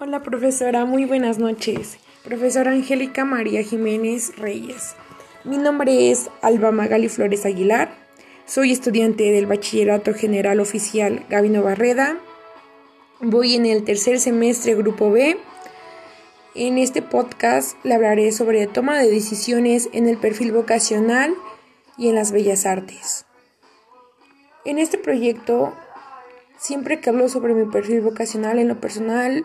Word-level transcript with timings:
Hola 0.00 0.22
profesora, 0.22 0.84
muy 0.84 1.06
buenas 1.06 1.38
noches. 1.38 1.98
Profesora 2.22 2.70
Angélica 2.70 3.24
María 3.24 3.64
Jiménez 3.64 4.36
Reyes. 4.36 4.94
Mi 5.42 5.58
nombre 5.58 6.12
es 6.12 6.30
Alba 6.40 6.70
Magali 6.70 7.08
Flores 7.08 7.44
Aguilar. 7.44 7.90
Soy 8.46 8.70
estudiante 8.70 9.32
del 9.32 9.46
Bachillerato 9.46 10.14
General 10.14 10.60
Oficial 10.60 11.26
Gabino 11.28 11.64
Barreda. 11.64 12.16
Voy 13.18 13.56
en 13.56 13.66
el 13.66 13.82
tercer 13.82 14.20
semestre 14.20 14.76
Grupo 14.76 15.10
B. 15.10 15.36
En 16.54 16.78
este 16.78 17.02
podcast 17.02 17.76
le 17.84 17.94
hablaré 17.94 18.30
sobre 18.30 18.68
toma 18.68 19.00
de 19.00 19.10
decisiones 19.10 19.88
en 19.92 20.06
el 20.06 20.16
perfil 20.16 20.52
vocacional 20.52 21.34
y 21.96 22.08
en 22.08 22.14
las 22.14 22.30
bellas 22.30 22.66
artes. 22.66 23.26
En 24.64 24.78
este 24.78 24.96
proyecto, 24.96 25.74
siempre 26.56 27.00
que 27.00 27.10
hablo 27.10 27.28
sobre 27.28 27.52
mi 27.52 27.68
perfil 27.68 28.00
vocacional 28.00 28.60
en 28.60 28.68
lo 28.68 28.80
personal, 28.80 29.44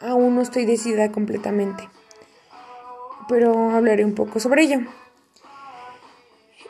aún 0.00 0.34
no 0.34 0.42
estoy 0.42 0.66
decidida 0.66 1.12
completamente, 1.12 1.88
pero 3.28 3.70
hablaré 3.70 4.04
un 4.04 4.14
poco 4.14 4.40
sobre 4.40 4.62
ello. 4.62 4.80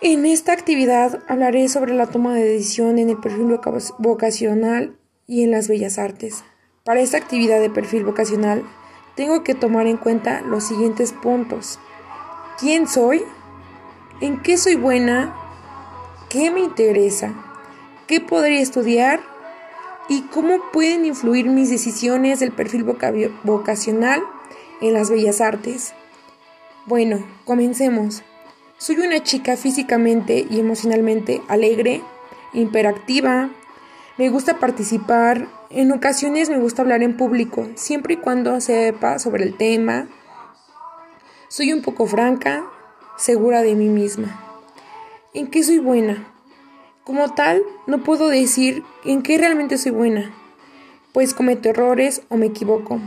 En 0.02 0.26
esta 0.26 0.52
actividad 0.52 1.22
hablaré 1.26 1.68
sobre 1.68 1.94
la 1.94 2.06
toma 2.06 2.34
de 2.34 2.44
decisión 2.44 2.98
en 2.98 3.10
el 3.10 3.18
perfil 3.18 3.58
vocacional 3.98 4.98
y 5.26 5.42
en 5.42 5.50
las 5.50 5.68
bellas 5.68 5.98
artes. 5.98 6.44
Para 6.84 7.00
esta 7.00 7.16
actividad 7.16 7.60
de 7.60 7.70
perfil 7.70 8.04
vocacional 8.04 8.62
tengo 9.16 9.42
que 9.42 9.54
tomar 9.54 9.86
en 9.86 9.96
cuenta 9.96 10.42
los 10.42 10.64
siguientes 10.64 11.12
puntos. 11.12 11.78
¿Quién 12.60 12.86
soy? 12.86 13.22
¿En 14.20 14.42
qué 14.42 14.58
soy 14.58 14.76
buena? 14.76 15.34
¿Qué 16.28 16.50
me 16.50 16.60
interesa? 16.60 17.34
¿Qué 18.06 18.20
podría 18.20 18.60
estudiar? 18.60 19.20
Y 20.08 20.22
cómo 20.22 20.60
pueden 20.72 21.04
influir 21.04 21.46
mis 21.46 21.70
decisiones 21.70 22.40
del 22.40 22.52
perfil 22.52 22.84
vocacional 23.42 24.22
en 24.80 24.92
las 24.92 25.10
bellas 25.10 25.40
artes. 25.40 25.94
Bueno, 26.86 27.24
comencemos. 27.44 28.22
Soy 28.78 28.98
una 28.98 29.22
chica 29.22 29.56
físicamente 29.56 30.46
y 30.48 30.60
emocionalmente 30.60 31.42
alegre, 31.48 32.02
hiperactiva, 32.52 33.50
me 34.18 34.30
gusta 34.30 34.58
participar, 34.58 35.46
en 35.68 35.92
ocasiones 35.92 36.48
me 36.48 36.58
gusta 36.58 36.80
hablar 36.80 37.02
en 37.02 37.18
público, 37.18 37.68
siempre 37.74 38.14
y 38.14 38.16
cuando 38.16 38.58
sepa 38.62 39.18
sobre 39.18 39.44
el 39.44 39.58
tema. 39.58 40.08
Soy 41.48 41.72
un 41.74 41.82
poco 41.82 42.06
franca, 42.06 42.64
segura 43.18 43.60
de 43.60 43.74
mí 43.74 43.88
misma. 43.88 44.42
¿En 45.34 45.48
qué 45.48 45.62
soy 45.62 45.80
buena? 45.80 46.35
Como 47.06 47.32
tal, 47.34 47.62
no 47.86 48.02
puedo 48.02 48.26
decir 48.26 48.82
en 49.04 49.22
qué 49.22 49.38
realmente 49.38 49.78
soy 49.78 49.92
buena, 49.92 50.34
pues 51.12 51.34
cometo 51.34 51.68
errores 51.68 52.22
o 52.30 52.36
me 52.36 52.46
equivoco, 52.46 52.98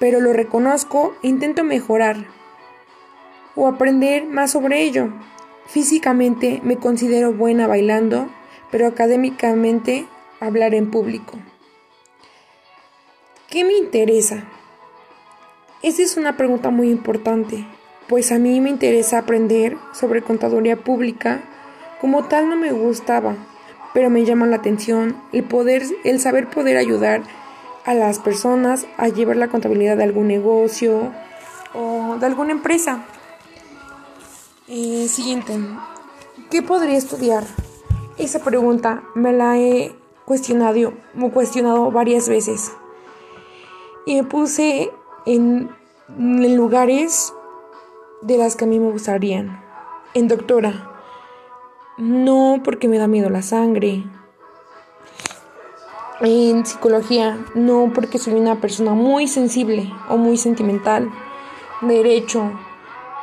pero 0.00 0.20
lo 0.20 0.32
reconozco 0.32 1.14
e 1.22 1.28
intento 1.28 1.62
mejorar 1.62 2.16
o 3.54 3.68
aprender 3.68 4.24
más 4.24 4.52
sobre 4.52 4.80
ello. 4.84 5.12
Físicamente 5.66 6.62
me 6.64 6.78
considero 6.78 7.34
buena 7.34 7.66
bailando, 7.66 8.30
pero 8.70 8.86
académicamente 8.86 10.06
hablar 10.40 10.74
en 10.74 10.90
público. 10.90 11.34
¿Qué 13.50 13.64
me 13.64 13.74
interesa? 13.74 14.44
Esa 15.82 16.00
es 16.00 16.16
una 16.16 16.38
pregunta 16.38 16.70
muy 16.70 16.88
importante, 16.88 17.66
pues 18.08 18.32
a 18.32 18.38
mí 18.38 18.62
me 18.62 18.70
interesa 18.70 19.18
aprender 19.18 19.76
sobre 19.92 20.22
contaduría 20.22 20.78
pública, 20.78 21.42
como 22.02 22.24
tal 22.24 22.48
no 22.48 22.56
me 22.56 22.72
gustaba, 22.72 23.36
pero 23.94 24.10
me 24.10 24.24
llama 24.24 24.46
la 24.46 24.56
atención 24.56 25.16
el 25.30 25.44
poder, 25.44 25.84
el 26.02 26.18
saber 26.18 26.50
poder 26.50 26.76
ayudar 26.76 27.22
a 27.84 27.94
las 27.94 28.18
personas 28.18 28.86
a 28.96 29.06
llevar 29.06 29.36
la 29.36 29.46
contabilidad 29.46 29.96
de 29.96 30.02
algún 30.02 30.26
negocio 30.26 31.12
o 31.74 32.16
de 32.18 32.26
alguna 32.26 32.50
empresa. 32.50 33.04
Siguiente, 34.66 35.56
¿qué 36.50 36.60
podría 36.60 36.98
estudiar? 36.98 37.44
Esa 38.18 38.40
pregunta 38.40 39.04
me 39.14 39.32
la 39.32 39.58
he 39.58 39.94
cuestionado, 40.24 40.94
cuestionado 41.32 41.92
varias 41.92 42.28
veces 42.28 42.72
y 44.06 44.16
me 44.16 44.24
puse 44.24 44.90
en, 45.24 45.70
en 46.18 46.56
lugares 46.56 47.32
de 48.22 48.38
las 48.38 48.56
que 48.56 48.64
a 48.64 48.68
mí 48.68 48.80
me 48.80 48.90
gustarían. 48.90 49.62
En 50.14 50.26
doctora, 50.26 50.91
no 51.98 52.60
porque 52.64 52.88
me 52.88 52.98
da 52.98 53.06
miedo 53.06 53.30
la 53.30 53.42
sangre. 53.42 54.04
En 56.20 56.64
psicología, 56.64 57.44
no 57.54 57.90
porque 57.92 58.18
soy 58.18 58.34
una 58.34 58.60
persona 58.60 58.92
muy 58.92 59.26
sensible 59.26 59.92
o 60.08 60.16
muy 60.16 60.36
sentimental. 60.36 61.10
Derecho, 61.80 62.52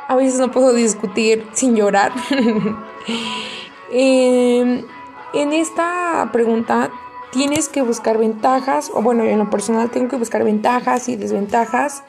a 0.08 0.14
veces 0.16 0.38
no 0.38 0.50
puedo 0.50 0.74
discutir 0.74 1.46
sin 1.52 1.74
llorar. 1.76 2.12
en 3.90 4.84
esta 5.32 6.28
pregunta 6.32 6.90
tienes 7.32 7.68
que 7.68 7.80
buscar 7.82 8.18
ventajas, 8.18 8.90
o 8.92 9.02
bueno, 9.02 9.24
en 9.24 9.38
lo 9.38 9.48
personal 9.48 9.90
tengo 9.90 10.08
que 10.08 10.16
buscar 10.16 10.44
ventajas 10.44 11.08
y 11.08 11.16
desventajas 11.16 12.02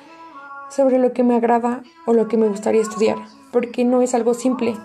sobre 0.70 1.00
lo 1.00 1.14
que 1.14 1.24
me 1.24 1.36
agrada 1.36 1.84
o 2.06 2.14
lo 2.14 2.28
que 2.28 2.38
me 2.38 2.48
gustaría 2.48 2.82
estudiar, 2.82 3.18
porque 3.52 3.86
no 3.86 4.02
es 4.02 4.14
algo 4.14 4.34
simple 4.34 4.76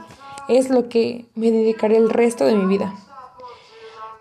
es 0.49 0.71
lo 0.71 0.89
que 0.89 1.27
me 1.35 1.51
dedicaré 1.51 1.97
el 1.97 2.11
resto 2.11 2.45
de 2.45 2.55
mi 2.55 2.67
vida. 2.67 2.95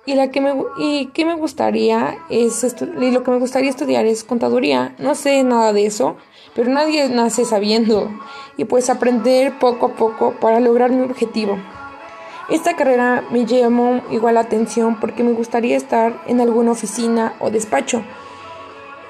Y, 0.05 0.13
la 0.13 0.29
que 0.29 0.39
me, 0.39 0.53
y 0.77 1.07
qué 1.07 1.25
me 1.25 1.35
gustaría 1.35 2.19
es 2.29 2.63
y 3.01 3.11
lo 3.11 3.23
que 3.23 3.31
me 3.31 3.39
gustaría 3.39 3.71
estudiar 3.71 4.05
es 4.05 4.23
contaduría. 4.23 4.95
No 4.99 5.15
sé 5.15 5.43
nada 5.43 5.73
de 5.73 5.87
eso, 5.87 6.15
pero 6.53 6.69
nadie 6.69 7.09
nace 7.09 7.43
sabiendo 7.43 8.11
y 8.55 8.65
pues 8.65 8.89
aprender 8.91 9.57
poco 9.57 9.87
a 9.87 9.95
poco 9.95 10.35
para 10.39 10.59
lograr 10.59 10.91
mi 10.91 11.01
objetivo. 11.01 11.57
Esta 12.49 12.75
carrera 12.75 13.23
me 13.31 13.45
llamó 13.45 14.01
igual 14.11 14.35
la 14.35 14.41
atención 14.41 14.99
porque 14.99 15.23
me 15.23 15.31
gustaría 15.31 15.75
estar 15.75 16.21
en 16.27 16.39
alguna 16.39 16.73
oficina 16.73 17.33
o 17.39 17.49
despacho. 17.49 18.03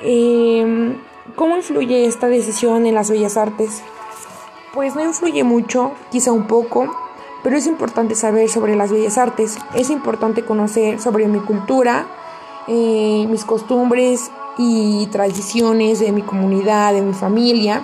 Em, 0.02 0.96
¿Cómo 1.36 1.58
influye 1.58 2.06
esta 2.06 2.30
decisión 2.30 2.86
en 2.86 2.96
las 2.96 3.09
bellas 3.09 3.36
artes? 3.36 3.82
Pues 4.74 4.96
no 4.96 5.03
influye 5.03 5.44
mucho, 5.44 5.92
quizá 6.12 6.32
un 6.32 6.47
poco, 6.47 6.96
pero 7.46 7.58
es 7.58 7.68
importante 7.68 8.16
saber 8.16 8.50
sobre 8.50 8.76
las 8.76 8.92
bellas 8.92 9.20
artes, 9.20 9.60
es 9.76 9.92
importante 9.92 10.44
conocer 10.44 11.00
sobre 11.00 11.28
mi 11.28 11.38
cultura, 11.38 12.08
eh, 12.68 13.28
mis 13.30 13.46
costumbres 13.46 14.32
y 14.58 15.06
tradiciones 15.12 16.00
de 16.00 16.12
mi 16.12 16.24
comunidad, 16.24 16.94
de 16.94 17.04
mi 17.04 17.14
familia. 17.14 17.84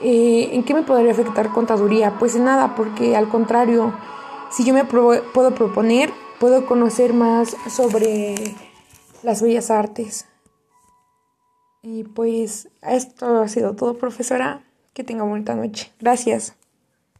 Eh, 0.00 0.48
¿En 0.54 0.64
qué 0.64 0.72
me 0.72 0.80
podría 0.80 1.12
afectar 1.12 1.52
contaduría? 1.52 2.18
Pues 2.18 2.36
en 2.36 2.44
nada, 2.44 2.74
porque 2.74 3.16
al 3.16 3.28
contrario, 3.28 3.92
si 4.50 4.64
yo 4.64 4.72
me 4.72 4.86
puedo 4.86 5.54
proponer, 5.54 6.10
puedo 6.38 6.64
conocer 6.64 7.12
más 7.12 7.54
sobre 7.68 8.34
las 9.22 9.42
bellas 9.42 9.70
artes. 9.70 10.24
Y 11.82 12.04
pues 12.04 12.70
esto 12.80 13.42
ha 13.42 13.48
sido 13.48 13.76
todo, 13.76 13.98
profesora. 13.98 14.64
Que 14.94 15.04
tenga 15.04 15.24
bonita 15.24 15.54
noche. 15.54 15.92
Gracias. 16.00 16.56